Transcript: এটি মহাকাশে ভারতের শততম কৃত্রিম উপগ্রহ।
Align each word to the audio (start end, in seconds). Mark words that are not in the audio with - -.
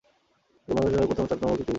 এটি 0.67 0.75
মহাকাশে 0.75 0.97
ভারতের 0.97 1.17
শততম 1.19 1.31
কৃত্রিম 1.31 1.51
উপগ্রহ। 1.51 1.69